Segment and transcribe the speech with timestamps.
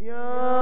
[0.00, 0.57] يا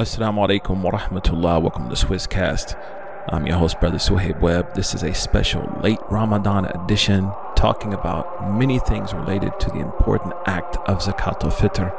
[0.00, 1.60] Assalamu alaikum wa rahmatullah.
[1.60, 2.74] Welcome to Swisscast.
[3.28, 4.72] I'm your host, Brother Suhaib Webb.
[4.72, 10.32] This is a special late Ramadan edition talking about many things related to the important
[10.46, 11.92] act of Zakat al Fitr,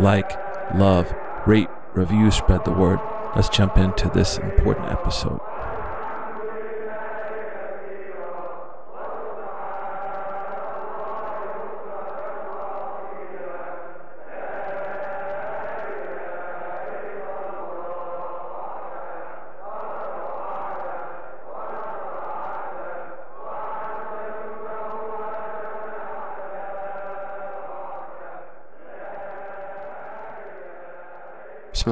[0.00, 0.32] like,
[0.74, 1.14] love,
[1.46, 3.00] rate, review, spread the word.
[3.36, 5.40] Let's jump into this important episode.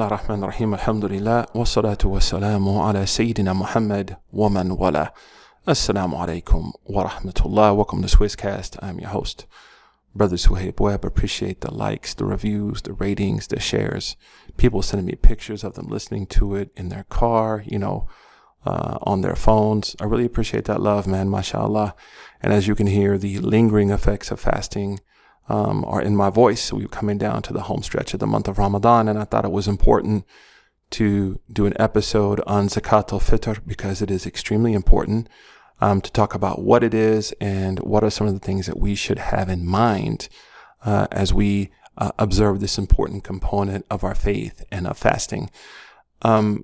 [0.01, 5.13] Bismillah rahman ar-Rahim, alhamdulillah, wa salatu wa salamu ala Sayyidina Muhammad wa man wala.
[5.67, 7.75] Assalamu alaikum wa rahmatullah.
[7.75, 8.79] Welcome to Swisscast.
[8.81, 9.45] I'm your host,
[10.15, 11.05] Brother Suhaib Webb.
[11.05, 14.17] Appreciate the likes, the reviews, the ratings, the shares.
[14.57, 18.07] People sending me pictures of them listening to it in their car, you know,
[18.65, 19.95] uh, on their phones.
[20.01, 21.93] I really appreciate that love, man, mashallah.
[22.41, 24.99] And as you can hear, the lingering effects of fasting
[25.51, 26.71] um, are in my voice.
[26.71, 29.25] We were coming down to the home stretch of the month of Ramadan, and I
[29.25, 30.25] thought it was important
[30.91, 35.27] to do an episode on Zakat al Fitr because it is extremely important
[35.81, 38.79] um, to talk about what it is and what are some of the things that
[38.79, 40.29] we should have in mind
[40.85, 45.49] uh, as we uh, observe this important component of our faith and of fasting.
[46.21, 46.63] Um,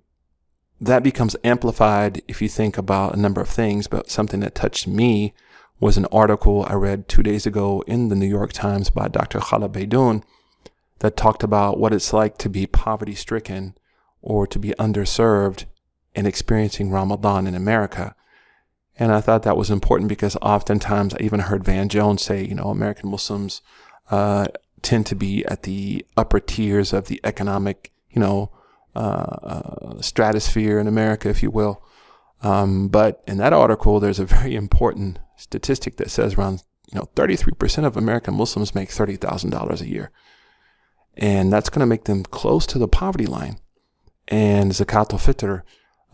[0.79, 4.87] that becomes amplified if you think about a number of things, but something that touched
[4.87, 5.33] me
[5.79, 9.39] was an article I read two days ago in the New York Times by Dr.
[9.39, 10.23] Khaled Beydoun
[10.99, 13.75] that talked about what it's like to be poverty stricken
[14.21, 15.65] or to be underserved
[16.15, 18.15] and experiencing Ramadan in America.
[18.97, 22.55] And I thought that was important because oftentimes I even heard Van Jones say, you
[22.55, 23.61] know, American Muslims
[24.09, 24.47] uh,
[24.81, 28.51] tend to be at the upper tiers of the economic, you know,
[28.95, 31.83] uh, uh, stratosphere in America, if you will.
[32.41, 37.09] Um, but in that article, there's a very important statistic that says around you know
[37.15, 40.11] 33% of American Muslims make $30,000 a year.
[41.15, 43.57] And that's going to make them close to the poverty line.
[44.27, 45.63] And Zakat al-Fitr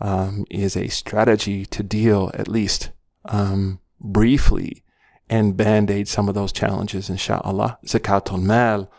[0.00, 2.90] um, is a strategy to deal at least
[3.26, 4.82] um, briefly
[5.28, 7.78] and band-aid some of those challenges, inshallah.
[7.84, 8.90] Zakat al-Mal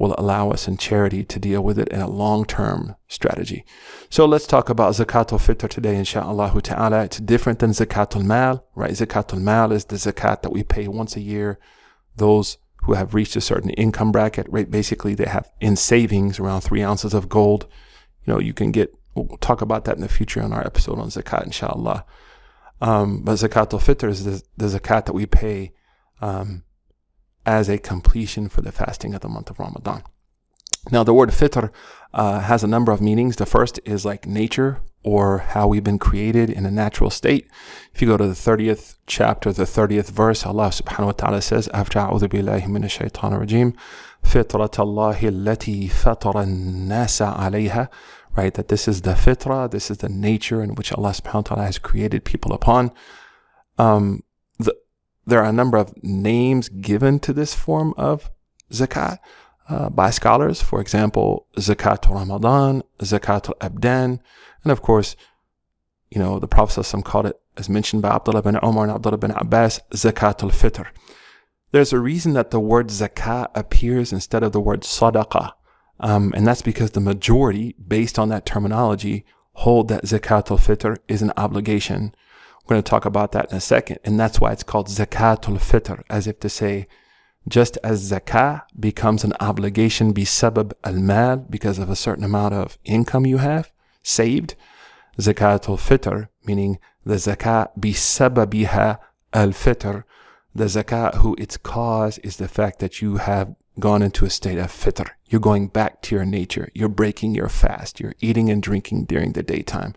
[0.00, 3.66] will allow us in charity to deal with it in a long-term strategy.
[4.08, 7.04] So let's talk about zakat al-fitr today, inshallah ta'ala.
[7.04, 8.92] It's different than zakat al-mal, right?
[8.92, 11.58] Zakat al-mal is the zakat that we pay once a year.
[12.16, 14.70] Those who have reached a certain income bracket, right?
[14.70, 17.66] Basically, they have in savings around three ounces of gold.
[18.24, 20.98] You know, you can get, we'll talk about that in the future on our episode
[20.98, 22.06] on zakat, inshallah.
[22.80, 25.74] Um, but zakat al-fitr is the, the zakat that we pay,
[26.22, 26.62] um,
[27.46, 30.02] as a completion for the fasting of the month of Ramadan.
[30.90, 31.70] Now, the word fitr
[32.14, 33.36] uh, has a number of meanings.
[33.36, 37.48] The first is like nature or how we've been created in a natural state.
[37.94, 41.68] If you go to the 30th chapter, the 30th verse, Allah subhanahu wa ta'ala says,
[41.68, 43.74] After a'udhu billahi min shaitan rajim,
[44.24, 47.88] fitrat Allahi allati fatara nasa alayha,
[48.36, 48.52] right?
[48.54, 51.64] That this is the fitra, this is the nature in which Allah subhanahu wa ta'ala
[51.64, 52.90] has created people upon.
[53.78, 54.22] Um,
[55.30, 58.30] there are a number of names given to this form of
[58.70, 59.18] zakat
[59.68, 60.60] uh, by scholars.
[60.60, 64.20] For example, zakat Ramadan, zakat al-abdan,
[64.62, 65.16] and of course,
[66.10, 69.30] you know, the Prophet called it, as mentioned by Abdullah bin Omar and Abdullah bin
[69.30, 70.86] Abbas, zakat al-fitr.
[71.72, 75.52] There's a reason that the word zakat appears instead of the word sadaqah.
[76.00, 81.22] Um, and that's because the majority, based on that terminology, hold that zakat al-fitr is
[81.22, 82.14] an obligation
[82.64, 83.98] we're going to talk about that in a second.
[84.04, 86.86] And that's why it's called zakatul fitr, as if to say,
[87.48, 92.54] just as zakah becomes an obligation bi sabab al mal because of a certain amount
[92.54, 93.72] of income you have
[94.02, 94.54] saved,
[95.18, 98.98] zakatul fitr, meaning the zakah bi sababiha
[99.32, 100.04] al fitr,
[100.54, 104.58] the zakah who its cause is the fact that you have gone into a state
[104.58, 105.10] of fitr.
[105.26, 106.70] You're going back to your nature.
[106.74, 108.00] You're breaking your fast.
[108.00, 109.94] You're eating and drinking during the daytime.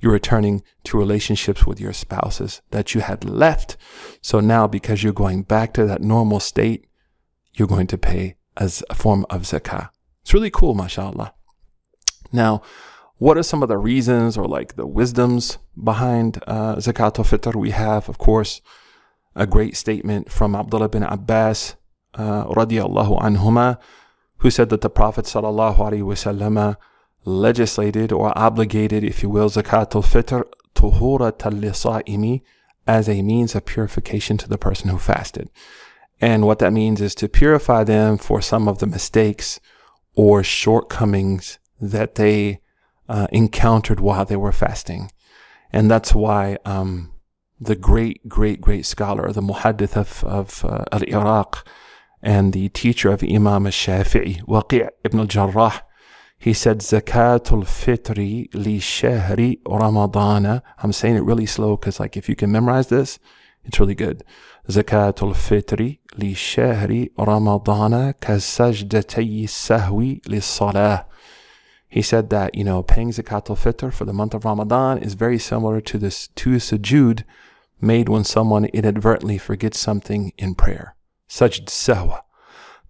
[0.00, 3.76] You're returning to relationships with your spouses that you had left.
[4.20, 6.86] So now, because you're going back to that normal state,
[7.54, 9.90] you're going to pay as a form of zakah.
[10.22, 11.34] It's really cool, mashallah.
[12.32, 12.62] Now,
[13.18, 17.54] what are some of the reasons or like the wisdoms behind uh, zakat al-fitr?
[17.54, 18.60] We have, of course,
[19.34, 21.76] a great statement from Abdullah bin Abbas,
[22.16, 23.78] uh, radiallahu anhuma,
[24.38, 26.76] who said that the Prophet sallallahu alaihi wasallam
[27.24, 32.42] legislated or obligated, if you will, zakat al-fitr tuhuratan
[32.86, 35.50] as a means of purification to the person who fasted.
[36.20, 39.60] And what that means is to purify them for some of the mistakes
[40.14, 42.60] or shortcomings that they
[43.08, 45.10] uh, encountered while they were fasting.
[45.72, 47.12] And that's why um,
[47.60, 51.66] the great, great, great scholar, the muhaddith of, of uh, al-Iraq
[52.22, 55.82] and the teacher of Imam al-Shafi'i, Waqi' ibn al-Jarrah,
[56.38, 60.62] he said, Zakatul Fitri li shahri Ramadana.
[60.78, 63.18] I'm saying it really slow because like if you can memorize this,
[63.64, 64.22] it's really good.
[64.68, 71.06] Zakatul Fitri li shahri Ramadana kazajdatay sahwi li salah.
[71.88, 75.38] He said that, you know, paying Zakatul Fitr for the month of Ramadan is very
[75.38, 77.24] similar to this two sujood
[77.80, 80.95] made when someone inadvertently forgets something in prayer.
[81.29, 82.21] Sajd sahwa.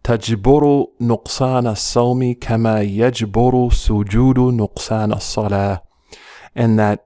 [0.03, 5.81] تجبر نقصان الصوم كما يجبر سجود نقصان الصلاة
[6.55, 7.05] and that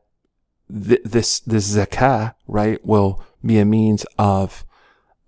[0.70, 4.66] th- this this zakah right will be a means of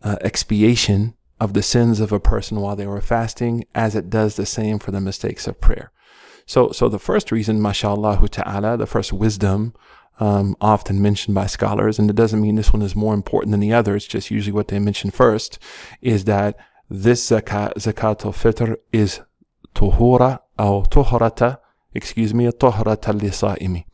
[0.01, 4.35] uh, expiation of the sins of a person while they were fasting as it does
[4.35, 5.91] the same for the mistakes of prayer
[6.45, 9.73] so so the first reason mashallah ta'ala the first wisdom
[10.22, 13.60] um, often mentioned by scholars and it doesn't mean this one is more important than
[13.60, 15.58] the other it's just usually what they mention first
[16.00, 16.56] is that
[16.88, 19.20] this zakat, zakat al-fitr is
[19.74, 21.58] tuhura or tuhrata,
[21.94, 23.84] excuse me, tuhrata lisaimi,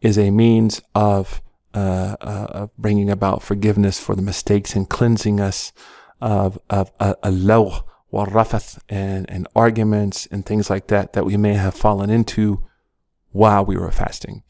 [0.00, 1.40] is a means of,
[1.74, 5.72] uh, uh, bringing about forgiveness for the mistakes and cleansing us
[6.20, 11.36] of, of uh, a law rafath and, and arguments and things like that that we
[11.36, 12.64] may have fallen into
[13.30, 14.42] while we were fasting.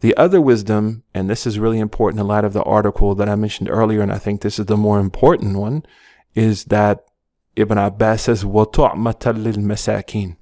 [0.00, 3.36] The other wisdom, and this is really important in light of the article that I
[3.36, 5.84] mentioned earlier, and I think this is the more important one,
[6.34, 7.04] is that
[7.54, 10.36] Ibn Abbas says, وَتُعْمَةً لِلْمَسَاكِينَ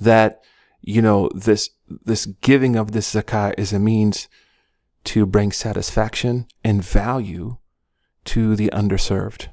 [0.00, 0.42] That,
[0.80, 1.70] you know, this,
[2.04, 4.28] this giving of this zakah is a means
[5.04, 7.58] to bring satisfaction and value
[8.26, 9.48] to the underserved,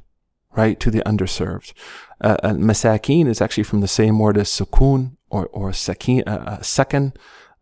[0.55, 0.79] right?
[0.79, 1.73] To the underserved.
[2.19, 6.43] Uh, uh, masakin is actually from the same word as sukun or, or sakin, uh,
[6.45, 7.13] uh, sakin,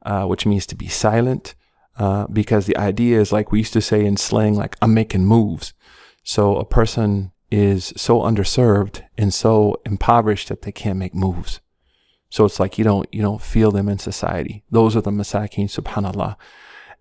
[0.05, 1.55] uh, which means to be silent,
[1.99, 5.25] uh, because the idea is like we used to say in slang, like I'm making
[5.25, 5.73] moves.
[6.23, 11.61] So a person is so underserved and so impoverished that they can't make moves.
[12.29, 14.65] So it's like you don't you don't feel them in society.
[14.71, 16.37] Those are the masakin, subhanallah.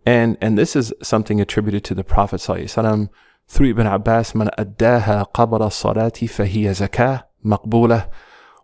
[0.06, 3.10] And and this is something attributed to the Prophet Sallallahu
[3.48, 8.08] through Ibn Abbas, man addaha qabra salati fahiya zakah maqbulah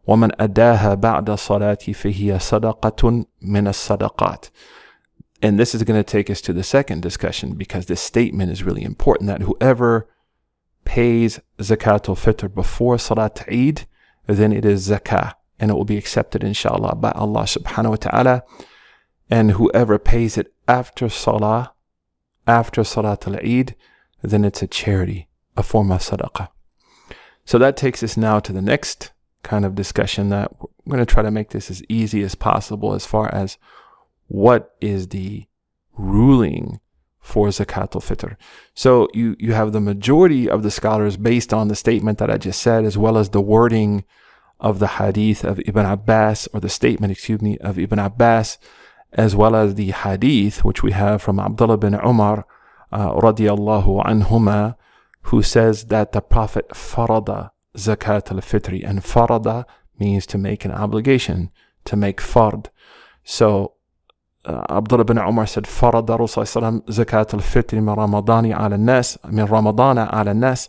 [0.07, 4.51] ومن أداها بعد الصلاة فهي صدقة من الصدقات.
[5.43, 8.63] And this is going to take us to the second discussion because this statement is
[8.63, 10.09] really important that whoever
[10.85, 13.87] pays zakat al-fitr before salat Eid,
[14.27, 18.43] then it is zakah and it will be accepted inshallah by Allah subhanahu wa ta'ala.
[19.31, 21.73] And whoever pays it after salah,
[22.47, 23.75] after salat al-Eid,
[24.23, 26.49] then it's a charity, a form of sadaqah.
[27.45, 29.13] So that takes us now to the next
[29.44, 32.94] kind of discussion that we're going to try to make this as easy as possible
[32.94, 33.58] as far as
[34.28, 35.46] what is the
[35.98, 36.80] ruling
[37.20, 38.36] for zakat al-fitr.
[38.74, 42.38] So you, you have the majority of the scholars based on the statement that I
[42.38, 44.04] just said, as well as the wording
[44.60, 48.58] of the hadith of Ibn Abbas, or the statement, excuse me, of Ibn Abbas,
[49.14, 52.46] as well as the hadith, which we have from Abdullah bin Umar,
[52.92, 54.76] uh, radiallahu anhuma,
[55.24, 59.65] who says that the Prophet farada zakat al-fitri, and farada
[59.99, 61.51] means to make an obligation,
[61.85, 62.67] to make fard.
[63.25, 63.75] So
[64.45, 66.45] uh, Abdullah bin Umar said, فرض Rasul
[66.89, 70.69] زكاة الفطر من رمضان على الناس من رمضان على الناس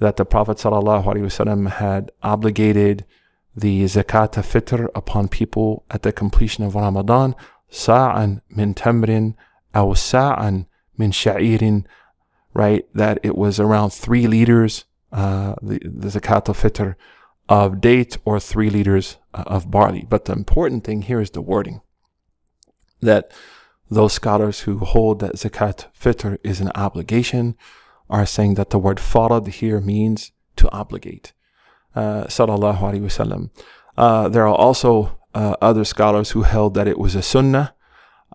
[0.00, 3.04] that the Prophet وسلم, had obligated
[3.54, 7.36] the zakat fitr upon people at the completion of Ramadan
[7.68, 9.34] sa'an min tamrin
[9.74, 10.66] aw sa'an
[10.98, 11.84] min sha'irin
[12.54, 16.95] right that it was around three liters uh, the, zakat fitr
[17.49, 21.41] of date or three liters uh, of barley but the important thing here is the
[21.41, 21.81] wording
[23.01, 23.31] that
[23.89, 27.55] those scholars who hold that zakat fitr is an obligation
[28.09, 31.33] are saying that the word farad here means to obligate.
[31.95, 33.49] Uh, sallallahu alaihi wasallam.
[33.97, 37.73] Uh, there are also uh, other scholars who held that it was a sunnah.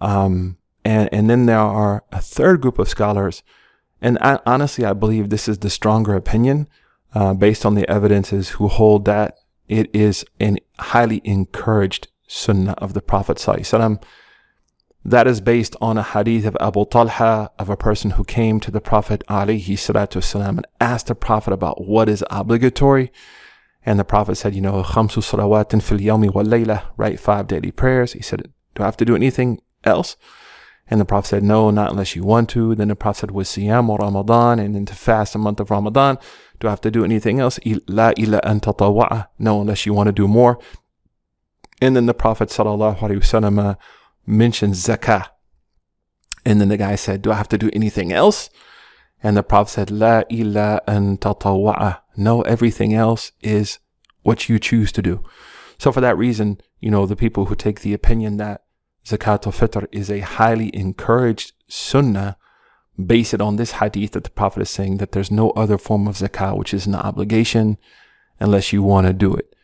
[0.01, 3.43] Um, and, and then there are a third group of scholars,
[4.03, 6.69] and I, honestly, I believe this is the stronger opinion,
[7.15, 9.37] uh, based on the evidences, who hold that
[9.69, 13.39] it is an highly encouraged sunnah of the Prophet
[15.05, 18.71] that is based on a hadith of Abu Talha of a person who came to
[18.71, 23.11] the Prophet salam and asked the Prophet about what is obligatory.
[23.85, 27.19] And the Prophet said, you know, khamsu salawatin fil yawmi wal layla, right?
[27.19, 28.13] Five daily prayers.
[28.13, 30.17] He said, do I have to do anything else?
[30.93, 32.75] And the Prophet said, no, not unless you want to.
[32.75, 35.71] Then the Prophet said, was siyam or Ramadan and then to fast a month of
[35.71, 36.19] Ramadan.
[36.61, 37.59] Do I have to do anything else?
[37.89, 38.61] La ila an
[39.39, 40.59] No, unless you want to do more.
[41.81, 43.77] And then the Prophet alaihi wasallam uh,
[44.27, 45.29] mentioned zakah.
[46.45, 48.51] And then the guy said, Do I have to do anything else?
[49.23, 51.19] And the Prophet said, La illa an.
[52.19, 53.79] No, everything else is
[54.25, 55.25] what you choose to do.
[55.79, 58.65] So for that reason, you know, the people who take the opinion that
[59.05, 62.37] zakat al-fitr is a highly encouraged sunnah,
[63.05, 66.17] based on this hadith that the Prophet is saying that there's no other form of
[66.17, 67.79] zakat which is an obligation
[68.39, 69.55] unless you want to do it.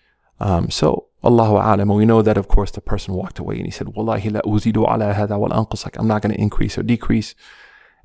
[0.40, 1.88] Um, so Allahu alam.
[1.88, 4.82] We know that, of course, the person walked away and he said, Wallahi la uzidu
[4.82, 5.68] ala hada wal.
[5.84, 7.34] Like, I'm not going to increase or decrease.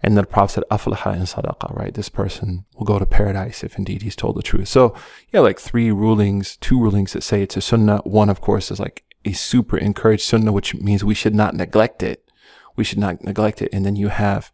[0.01, 1.93] And the Prophet said, aflaha in sadaqah, right?
[1.93, 4.67] This person will go to paradise if indeed he's told the truth.
[4.67, 4.93] So,
[5.31, 7.99] yeah, like three rulings, two rulings that say it's a sunnah.
[8.03, 12.03] One, of course, is like a super encouraged sunnah, which means we should not neglect
[12.03, 12.29] it.
[12.75, 13.69] We should not neglect it.
[13.71, 14.51] And then you have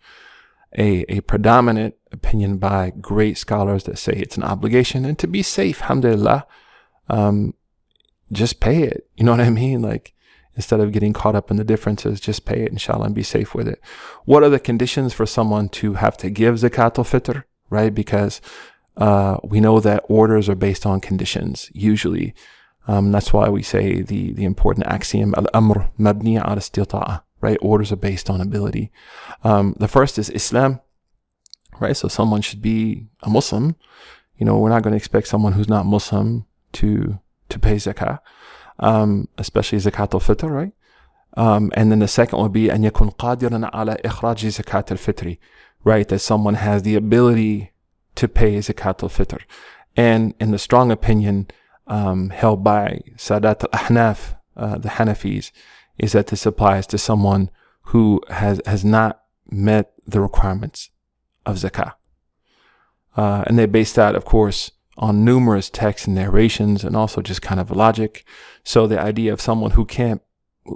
[0.77, 5.05] a, a predominant opinion by great scholars that say it's an obligation.
[5.05, 6.45] And to be safe, alhamdulillah,
[7.09, 7.53] um,
[8.31, 9.07] just pay it.
[9.15, 9.81] You know what I mean?
[9.81, 10.13] Like
[10.55, 13.55] instead of getting caught up in the differences, just pay it, inshallah, and be safe
[13.55, 13.81] with it.
[14.25, 17.95] What are the conditions for someone to have to give zakat al-fitr, right?
[17.95, 18.41] Because
[18.97, 22.35] uh, we know that orders are based on conditions, usually.
[22.89, 27.59] Um, that's why we say the, the important axiom, al-amr mabni al istita'a, right?
[27.61, 28.91] Orders are based on ability.
[29.43, 30.79] Um, the first is Islam,
[31.79, 31.95] right?
[31.95, 33.75] So someone should be a Muslim.
[34.37, 36.47] You know, we're not going to expect someone who's not Muslim
[36.79, 37.19] to,
[37.49, 38.21] to pay zakah,
[38.79, 40.73] um, especially zakat al-fitr, right?
[41.37, 45.39] Um, and then the second would be, an yakun qadiran ala ikhraj zakat al-fitri,
[45.83, 46.07] right?
[46.07, 47.71] That someone has the ability
[48.15, 49.41] to pay zakat al-fitr.
[49.95, 51.51] And in the strong opinion,
[51.89, 55.51] um, held by Sadat al-Ahnaf, uh, the Hanafis,
[55.97, 57.49] is that this applies to someone
[57.83, 60.89] who has, has not met the requirements
[61.45, 61.93] of zakah.
[63.17, 67.41] Uh, and they base that, of course, on numerous texts and narrations and also just
[67.41, 68.23] kind of logic.
[68.63, 70.21] So the idea of someone who can't,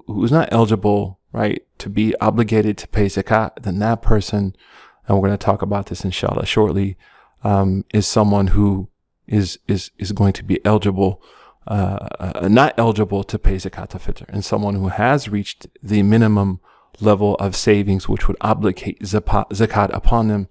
[0.07, 4.55] who's not eligible, right, to be obligated to pay zakat, then that person,
[5.07, 6.97] and we're going to talk about this inshallah shortly,
[7.43, 8.89] um, is someone who
[9.27, 11.21] is, is, is going to be eligible,
[11.67, 16.59] uh, uh, not eligible to pay zakat al-fitr, and someone who has reached the minimum
[16.99, 20.47] level of savings which would obligate zakat upon them,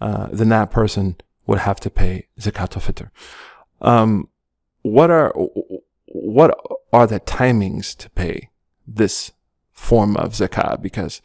[0.00, 1.16] uh, then that person
[1.46, 3.10] would have to pay zakat al-fitr.
[3.80, 4.28] Um,
[4.82, 5.32] what are
[6.06, 6.56] what
[6.92, 8.50] are the timings to pay
[8.86, 9.32] this
[9.72, 10.80] form of zakat?
[10.80, 11.20] Because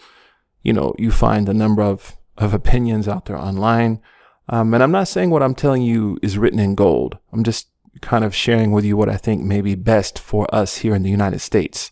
[0.63, 4.01] you know you find a number of of opinions out there online,
[4.49, 7.17] um, and I'm not saying what I'm telling you is written in gold.
[7.31, 7.67] I'm just
[8.01, 11.03] kind of sharing with you what I think may be best for us here in
[11.03, 11.91] the United States,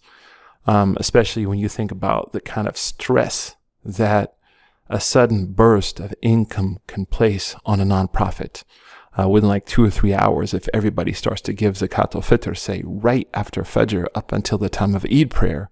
[0.66, 4.36] um, especially when you think about the kind of stress that
[4.90, 8.64] a sudden burst of income can place on a nonprofit.
[9.20, 12.84] Uh, within like two or three hours, if everybody starts to give zakat al-fitr, say
[12.86, 15.72] right after Fajr up until the time of Eid prayer,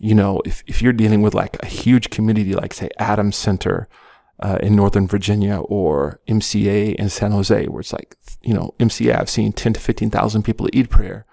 [0.00, 3.88] you know, if, if you're dealing with like a huge community, like say Adams Center
[4.42, 9.18] uh, in Northern Virginia or MCA in San Jose, where it's like, you know, MCA,
[9.18, 11.24] I've seen 10 to 15,000 people at Eid prayer.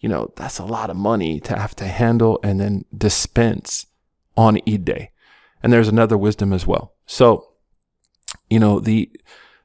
[0.00, 3.86] You know, that's a lot of money to have to handle and then dispense
[4.36, 5.12] on Eid day
[5.62, 6.94] and there's another wisdom as well.
[7.06, 7.52] So,
[8.50, 9.10] you know, the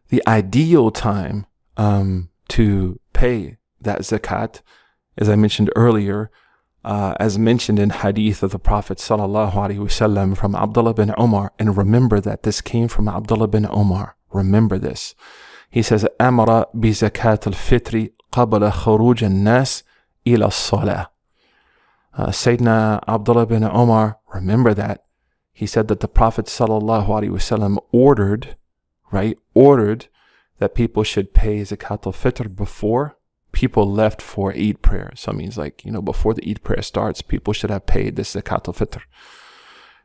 [0.10, 1.46] the ideal time
[1.76, 4.62] um, to pay that zakat,
[5.18, 6.32] as I mentioned earlier,
[6.88, 12.22] uh, as mentioned in hadith of the Prophet wasallam from Abdullah bin Umar, and remember
[12.22, 14.16] that this came from Abdullah bin Umar.
[14.32, 15.14] Remember this.
[15.70, 19.84] He says, "Amara bi zakat al-fitri qabla khuruj an-nas
[20.26, 21.10] ila salah."
[22.18, 25.04] Uh, Sayyidina Abdullah bin Umar, remember that
[25.52, 28.56] he said that the Prophet wasallam ordered,
[29.12, 30.08] right, ordered
[30.60, 33.18] that people should pay zakat al-fitr before
[33.52, 35.12] people left for Eid prayer.
[35.16, 38.16] So it means like, you know, before the Eid prayer starts, people should have paid
[38.16, 39.02] this zakat al-fitr.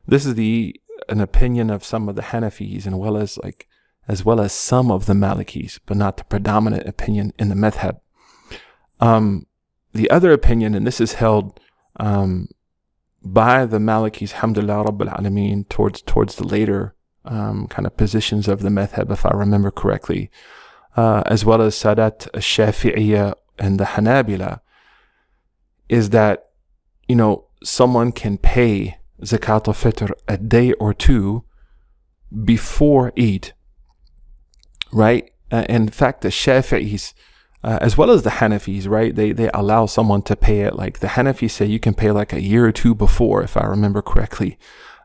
[0.06, 3.68] This is the, an opinion of some of the Hanafis and well as like,
[4.08, 8.00] as well as some of the Malikis, but not the predominant opinion in the madhab.
[9.00, 9.46] Um,
[9.92, 11.60] the other opinion, and this is held,
[12.00, 12.48] um,
[13.22, 16.94] by the Malikis, alhamdulillah Rabbil Alameen, towards, towards the later
[17.24, 20.30] um, kind of positions of the madhab, if I remember correctly,
[20.96, 24.60] uh, as well as Sadat al-Shafi'iyya and the Hanabila,
[25.88, 26.50] is that,
[27.08, 31.44] you know, someone can pay zakat al-fitr a day or two
[32.44, 33.52] before Eid,
[34.92, 35.30] right?
[35.50, 37.12] Uh, in fact, the Shafi'is,
[37.62, 39.14] uh, as well as the Hanafis, right?
[39.14, 40.74] They they allow someone to pay it.
[40.74, 43.66] Like the Hanafis say, you can pay like a year or two before, if I
[43.66, 44.58] remember correctly.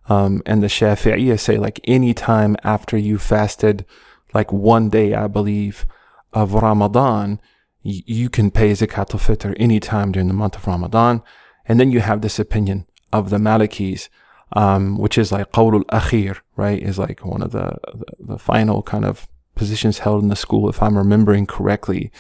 [0.10, 3.86] Um, and the Shafi'iyah say like any time after you fasted,
[4.34, 5.86] like one day, I believe,
[6.34, 7.40] of Ramadan,
[7.82, 11.24] you can pay zakat al-fitr any time during the month of Ramadan.
[11.66, 14.10] And then you have this opinion of the Malikis,
[14.54, 16.82] um, which is like qawl al-akhir, right?
[16.82, 20.70] Is like one of the, the, the final kind of positions held in the school,
[20.70, 22.12] if I'm remembering correctly,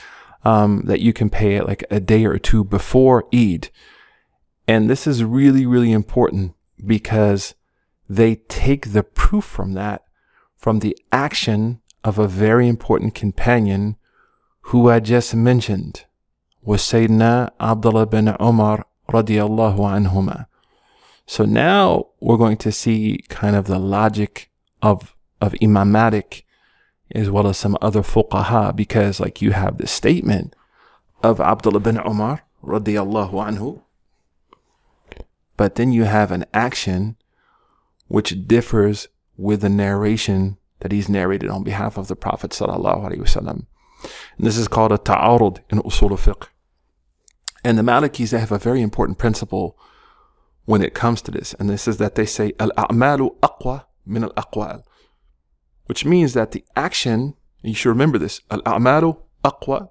[0.43, 3.69] um, that you can pay it like a day or two before Eid.
[4.67, 6.53] And this is really, really important
[6.85, 7.55] because
[8.09, 10.03] they take the proof from that
[10.57, 13.97] from the action of a very important companion
[14.71, 16.05] who I just mentioned
[16.61, 20.45] was Sayyidina Abdullah bin Umar radiallahu anhuma.
[21.25, 24.49] So now we're going to see kind of the logic
[24.81, 26.45] of, of Imam Malik
[27.13, 30.55] as well as some other fuqaha because like you have the statement
[31.21, 33.81] of Abdullah bin Umar radiallahu anhu
[35.57, 37.17] but then you have an action
[38.07, 43.48] which differs with the narration that he's narrated on behalf of the Prophet sallallahu.
[43.48, 43.65] And
[44.38, 46.48] this is called a ta'arud in usul al-fiqh.
[47.63, 49.77] And the Malikis they have a very important principle
[50.65, 54.84] when it comes to this, and this is that they say al-a'malu aqwa min al-aqwal,
[55.86, 57.36] which means that the action.
[57.63, 59.89] You should remember this: al-a'malu aqwa,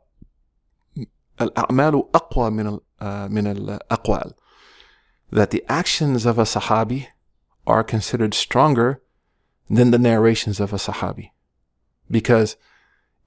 [1.39, 4.35] al-a'malu aqwa min al uh, min al-aqwal.
[5.31, 7.09] That the actions of a sahabi
[7.67, 9.03] are considered stronger
[9.69, 11.31] than the narrations of a Sahabi.
[12.11, 12.57] Because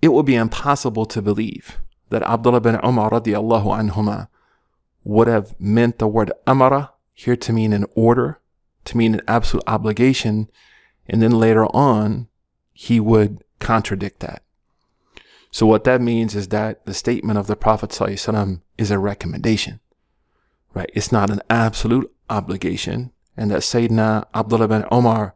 [0.02, 1.80] it would be impossible to believe
[2.10, 4.28] that Abdullah bin Umar radiallahu anhuma
[5.04, 8.40] would have meant the word amara here to mean an order,
[8.86, 10.50] to mean an absolute obligation,
[11.08, 12.28] and then later on
[12.74, 14.42] he would contradict that.
[15.52, 18.00] So what that means is that the statement of the Prophet
[18.78, 19.80] is a recommendation,
[20.74, 20.90] right?
[20.94, 25.34] It's not an absolute obligation and that Sayyidina Abdullah bin Omar,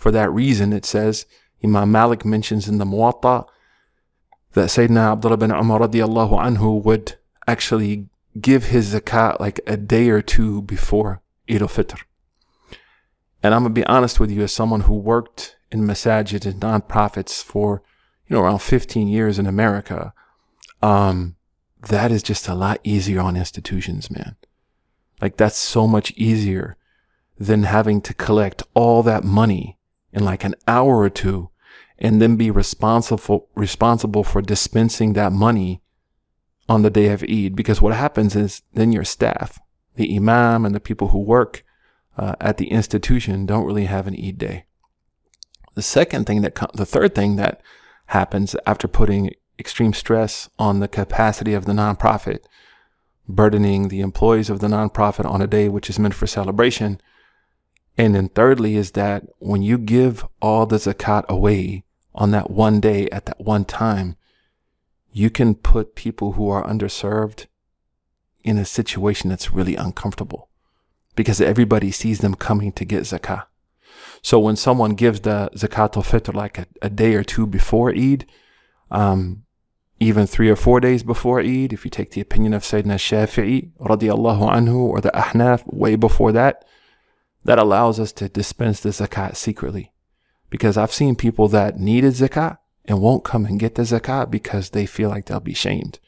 [0.00, 1.26] for that reason, it says,
[1.62, 3.46] Imam Malik mentions in the Muwatta
[4.54, 8.08] that Sayyidina Abdullah bin Umar radiallahu anhu would actually
[8.40, 12.00] give his zakat like a day or two before Eid al-Fitr.
[13.42, 16.58] And I'm going to be honest with you, as someone who worked in masajid and
[16.62, 17.82] non-profits for,
[18.26, 20.14] you know, around 15 years in America,
[20.80, 21.36] um,
[21.90, 24.36] that is just a lot easier on institutions, man.
[25.20, 26.78] Like that's so much easier
[27.38, 29.76] than having to collect all that money
[30.12, 31.50] in like an hour or two
[31.98, 35.82] and then be responsible responsible for dispensing that money
[36.68, 37.54] on the day of Eid.
[37.54, 39.60] Because what happens is then your staff
[39.96, 41.64] the imam and the people who work
[42.16, 44.64] uh, at the institution don't really have an Eid day.
[45.74, 47.60] The second thing that the third thing that
[48.06, 52.40] happens after putting extreme stress on the capacity of the nonprofit
[53.28, 57.00] burdening the employees of the nonprofit on a day which is meant for celebration
[58.00, 61.84] and then thirdly is that when you give all the zakat away
[62.14, 64.16] on that one day at that one time,
[65.12, 67.44] you can put people who are underserved
[68.42, 70.48] in a situation that's really uncomfortable
[71.14, 73.44] because everybody sees them coming to get zakat.
[74.22, 78.24] So when someone gives the zakat al-fitr like a, a, day or two before Eid,
[78.90, 79.42] um,
[79.98, 83.72] even three or four days before Eid, if you take the opinion of Sayyidina Shafi'i
[83.78, 86.64] radiallahu anhu or the Ahnaf way before that,
[87.44, 89.92] that allows us to dispense the zakat secretly.
[90.50, 94.70] Because I've seen people that needed zakat and won't come and get the zakat because
[94.70, 95.98] they feel like they'll be shamed.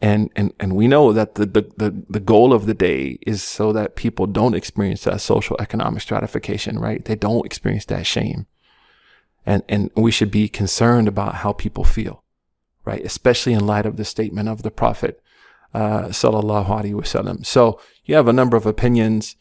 [0.00, 3.42] And, and, and we know that the, the, the, the goal of the day is
[3.42, 7.04] so that people don't experience that social economic stratification, right?
[7.04, 8.46] They don't experience that shame.
[9.46, 12.24] And, and we should be concerned about how people feel,
[12.84, 13.04] right?
[13.04, 15.22] Especially in light of the statement of the Prophet,
[15.72, 17.44] uh, sallallahu alaihi wasallam.
[17.46, 19.36] So you have a number of opinions.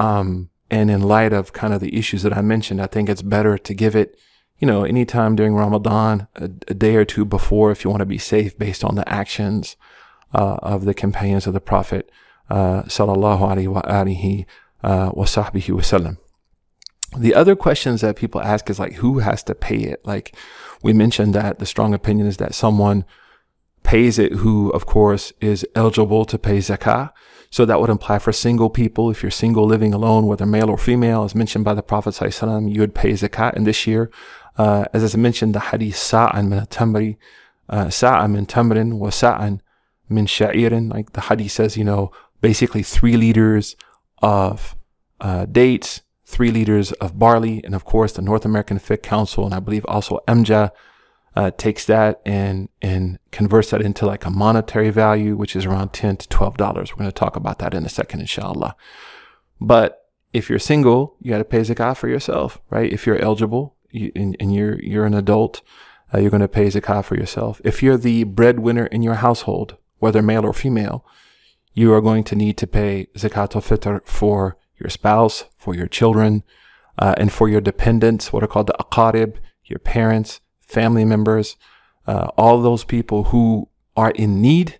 [0.00, 3.20] Um, and in light of kind of the issues that I mentioned, I think it's
[3.22, 4.18] better to give it,
[4.58, 8.06] you know, anytime during Ramadan, a, a day or two before, if you want to
[8.06, 9.76] be safe based on the actions
[10.32, 12.10] uh, of the companions of the Prophet,
[12.48, 14.46] uh, sallallahu alaihi
[14.82, 16.16] uh, wasallam.
[17.18, 20.00] The other questions that people ask is like, who has to pay it?
[20.06, 20.34] Like
[20.82, 23.04] we mentioned that the strong opinion is that someone
[23.82, 27.10] pays it who, of course, is eligible to pay zakah.
[27.50, 30.78] So that would imply for single people, if you're single living alone, whether male or
[30.78, 33.54] female, as mentioned by the Prophet ﷺ, you would pay zakat.
[33.54, 34.10] And this year,
[34.56, 37.16] uh, as I mentioned, the hadith Sa'an min tamri
[37.70, 39.62] uh, sa'a min tamrin wa sa'an
[40.08, 40.92] min sha'irin.
[40.92, 42.10] Like the hadith says, you know,
[42.40, 43.76] basically three liters
[44.20, 44.76] of
[45.20, 49.54] uh, dates, three liters of barley, and of course the North American Fiqh Council, and
[49.54, 50.70] I believe also AMJA,
[51.36, 55.92] uh, takes that and and converts that into like a monetary value, which is around
[55.92, 56.92] ten to twelve dollars.
[56.92, 58.74] We're going to talk about that in a second, inshallah.
[59.60, 62.92] But if you're single, you got to pay zakat for yourself, right?
[62.92, 65.62] If you're eligible you, and, and, you're you're an adult,
[66.12, 67.60] uh, you're going to pay zakat for yourself.
[67.64, 71.04] If you're the breadwinner in your household, whether male or female,
[71.74, 76.42] you are going to need to pay zakat al-fitr for your spouse, for your children,
[76.98, 81.56] uh, and for your dependents, what are called the aqarib, your parents, family members,
[82.06, 84.78] uh, all those people who are in need,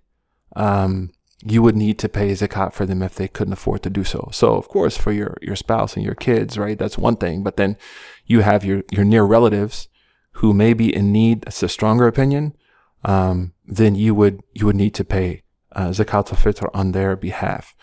[0.56, 1.10] um,
[1.42, 4.28] you would need to pay zakat for them if they couldn't afford to do so.
[4.32, 6.78] So, of course, for your, your spouse and your kids, right?
[6.78, 7.42] That's one thing.
[7.42, 7.76] But then
[8.26, 9.88] you have your, your near relatives
[10.32, 11.42] who may be in need.
[11.42, 12.54] That's a stronger opinion.
[13.04, 17.74] Um, then you would, you would need to pay, uh, zakat al-fitr on their behalf.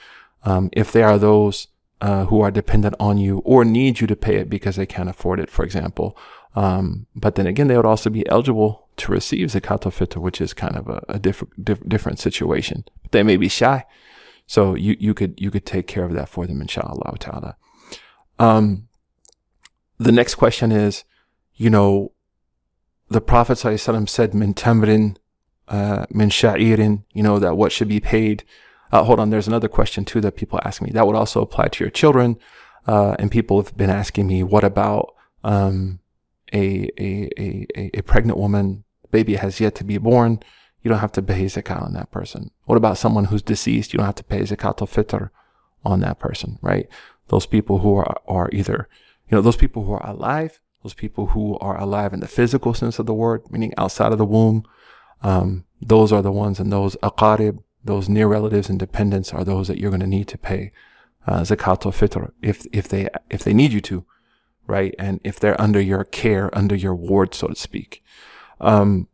[0.43, 1.67] Um, if they are those,
[1.99, 5.09] uh, who are dependent on you or need you to pay it because they can't
[5.09, 6.15] afford it, for example,
[6.55, 10.53] um, but then again, they would also be eligible to receive zakat al-fitr, which is
[10.53, 12.83] kind of a, a different diff- different situation.
[13.03, 13.85] But they may be shy,
[14.47, 17.57] so you you could you could take care of that for them, inshallah ta'ala.
[18.39, 18.87] Um,
[19.97, 21.03] the next question is,
[21.55, 22.11] you know,
[23.09, 25.17] the Prophet said, "Min tamrin,
[25.67, 28.43] uh, min sha'irin," you know that what should be paid.
[28.91, 30.91] Uh, hold on, there's another question too that people ask me.
[30.91, 32.37] That would also apply to your children,
[32.87, 35.99] uh, and people have been asking me, what about um,
[36.53, 40.39] a, a, a, a pregnant woman, baby has yet to be born,
[40.81, 42.51] you don't have to pay zakat on that person.
[42.65, 43.93] What about someone who's deceased?
[43.93, 45.29] You don't have to pay zakat al fitr
[45.83, 46.87] on that person, right?
[47.27, 48.87] Those people who are, are either,
[49.29, 52.73] you know, those people who are alive, those people who are alive in the physical
[52.73, 54.63] sense of the word, meaning outside of the womb,
[55.23, 59.67] um, those are the ones and those aqarib, those near relatives and dependents are those
[59.67, 60.71] that you're going to need to pay
[61.25, 64.05] uh, zakat al fitr if, if they, if they need you to
[64.67, 64.93] right?
[64.99, 68.03] And if they're under your care, under your ward, so to speak.
[68.59, 69.07] Um,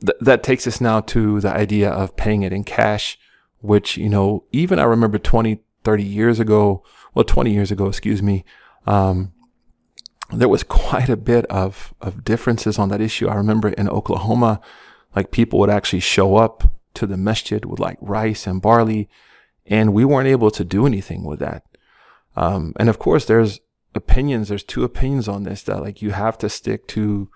[0.00, 3.18] th- that takes us now to the idea of paying it in cash,
[3.60, 8.22] which, you know, even I remember 20, 30 years ago, well, 20 years ago, excuse
[8.22, 8.44] me,
[8.86, 9.32] um,
[10.32, 13.28] there was quite a bit of, of differences on that issue.
[13.28, 14.60] I remember in Oklahoma,
[15.14, 19.08] like people would actually show up to the masjid with like rice and barley,
[19.66, 21.64] and we weren't able to do anything with that.
[22.34, 23.60] Um, and of course, there's
[23.94, 24.48] opinions.
[24.48, 27.28] There's two opinions on this that like you have to stick to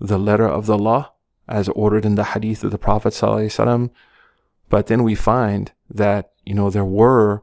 [0.00, 1.12] the letter of the law
[1.48, 3.14] as ordered in the hadith of the Prophet
[4.68, 7.42] But then we find that, you know, there were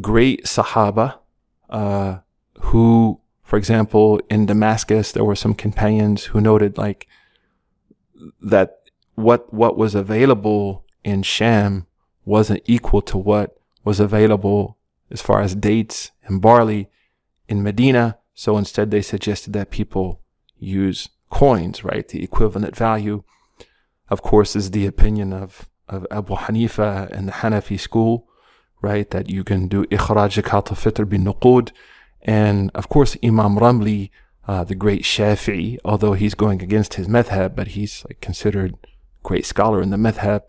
[0.00, 1.18] great Sahaba,
[1.70, 2.18] uh,
[2.60, 7.06] who, for example, in Damascus, there were some companions who noted like
[8.40, 8.80] that
[9.14, 11.86] what, what was available in Sham
[12.24, 14.78] wasn't equal to what was available
[15.10, 16.88] as far as dates and barley
[17.48, 18.18] in Medina.
[18.34, 20.20] So instead, they suggested that people
[20.58, 22.06] use coins, right?
[22.06, 23.22] The equivalent value,
[24.08, 28.28] of course, is the opinion of, of Abu Hanifa and the Hanafi school,
[28.82, 29.08] right?
[29.10, 31.72] That you can do ikhraj al-fitr bin nuqud.
[32.22, 34.10] And of course, Imam Ramli,
[34.46, 38.74] uh, the great Shafi'i, although he's going against his madhab, but he's like, considered
[39.22, 40.42] great scholar in the madhab,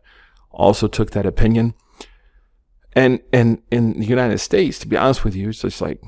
[0.51, 1.73] also took that opinion.
[2.93, 6.01] And, and in the United States, to be honest with you, it's just like,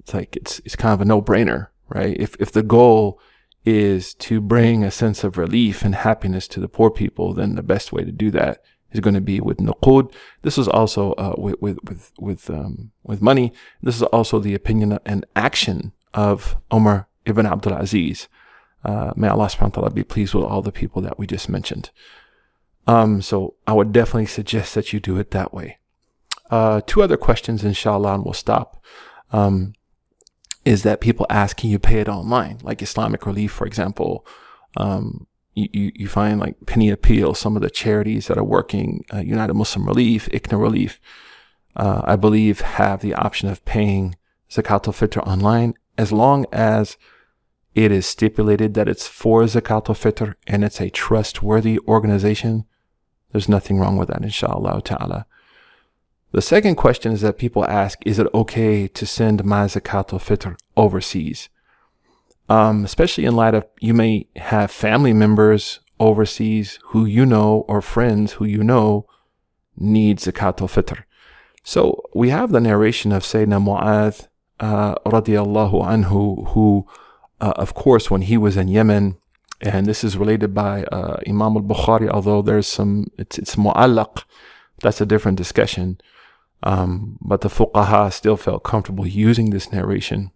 [0.00, 2.16] it's like it's it's kind of a no-brainer, right?
[2.18, 3.20] If if the goal
[3.64, 7.62] is to bring a sense of relief and happiness to the poor people, then the
[7.62, 10.12] best way to do that is going to be with nuqud.
[10.42, 13.52] This is also uh, with with with with, um, with money.
[13.82, 18.28] This is also the opinion and action of Omar ibn Abdul Aziz.
[18.82, 21.48] Uh, may Allah subhanahu wa ta'ala be pleased with all the people that we just
[21.48, 21.90] mentioned.
[22.86, 25.78] Um, so I would definitely suggest that you do it that way.
[26.50, 28.82] Uh, two other questions, inshallah, and we'll stop.
[29.32, 29.74] Um,
[30.64, 32.58] is that people ask, can you pay it online?
[32.62, 34.26] Like Islamic Relief, for example.
[34.76, 39.18] Um, you, you, find like Penny Appeal, some of the charities that are working, uh,
[39.18, 41.00] United Muslim Relief, ICNA Relief,
[41.76, 44.16] uh, I believe have the option of paying
[44.50, 46.96] Zakat al-Fitr online as long as
[47.74, 52.64] it is stipulated that it's for Zakat al-Fitr and it's a trustworthy organization.
[53.32, 55.26] There's nothing wrong with that, inshallah ta'ala.
[56.32, 60.56] The second question is that people ask, is it okay to send my zakat al-fitr
[60.76, 61.48] overseas?
[62.48, 67.82] Um, especially in light of you may have family members overseas who you know or
[67.82, 69.06] friends who you know
[69.76, 71.02] need zakat al-fitr.
[71.64, 74.28] So we have the narration of Sayyidina Mu'adh
[74.60, 76.86] uh, radiallahu anhu, who,
[77.40, 79.16] uh, of course, when he was in Yemen,
[79.60, 84.24] and this is related by uh, Imam al-Bukhari, although there's some, it's, it's mu'allaq,
[84.80, 86.00] that's a different discussion.
[86.62, 90.30] Um, but the fuqaha still felt comfortable using this narration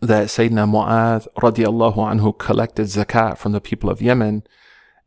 [0.00, 4.44] that Sayyidina Mu'adh radiallahu anhu collected zakat from the people of Yemen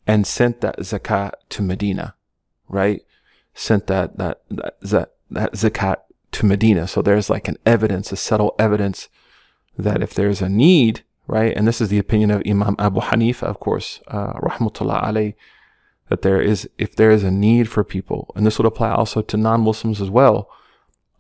[0.08, 2.16] and sent that zakat to Medina,
[2.68, 3.02] right?
[3.54, 5.98] Sent that, that, that, that, zakat
[6.32, 6.88] to Medina.
[6.88, 9.10] So there's like an evidence, a subtle evidence
[9.78, 11.56] that if there's a need, right?
[11.56, 15.36] And this is the opinion of Imam Abu Hanifa, of course, uh, rahmatullah alayh,
[16.10, 19.22] that there is, if there is a need for people, and this would apply also
[19.22, 20.50] to non-Muslims as well,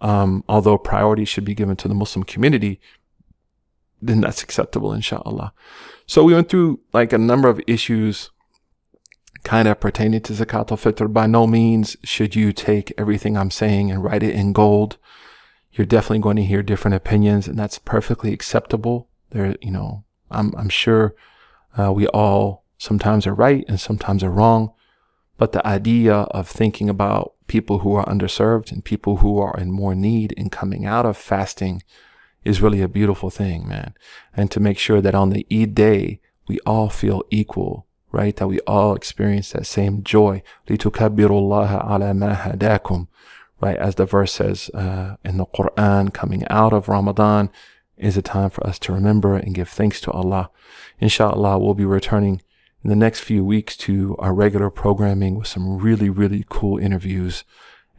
[0.01, 2.79] um, although priority should be given to the Muslim community,
[4.01, 5.53] then that's acceptable, inshallah.
[6.05, 8.29] So we went through like a number of issues
[9.43, 11.11] kind of pertaining to zakat al-fitr.
[11.11, 14.97] By no means should you take everything I'm saying and write it in gold.
[15.71, 19.09] You're definitely going to hear different opinions and that's perfectly acceptable.
[19.31, 21.15] There, you know, I'm, I'm sure,
[21.77, 24.71] uh, we all sometimes are right and sometimes are wrong.
[25.38, 29.70] But the idea of thinking about people who are underserved and people who are in
[29.70, 31.82] more need in coming out of fasting
[32.44, 33.94] is really a beautiful thing, man.
[34.36, 38.36] And to make sure that on the Eid day, we all feel equal, right?
[38.36, 40.42] That we all experience that same joy.
[40.68, 43.06] لِتُكَبِّرُ اللَّهَ عَلَى مَا هَدَاكُمْ
[43.60, 43.76] Right?
[43.76, 47.48] As the verse says uh, in the Quran, coming out of Ramadan
[47.96, 50.50] is a time for us to remember and give thanks to Allah.
[50.98, 52.42] Inshallah, we'll be returning
[52.87, 57.43] in the next few weeks to our regular programming with some really, really cool interviews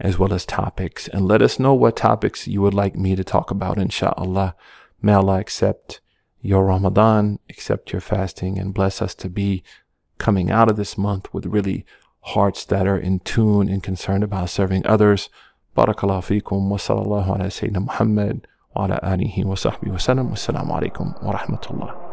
[0.01, 1.09] as well as topics.
[1.09, 4.57] And let us know what topics you would like me to talk about, inshallah.
[5.03, 6.01] May Allah accept
[6.41, 9.63] your Ramadan, accept your fasting, and bless us to be
[10.17, 11.85] coming out of this month with really
[12.21, 15.29] hearts that are in tune and concerned about serving others.
[15.77, 20.31] Barakallahu fikum wa sallallahu ala Sayyidina Muhammad wa ala alihi wa sahbihi wa sallam.
[20.31, 22.08] Wassalamu alaikum wa rahmatullah.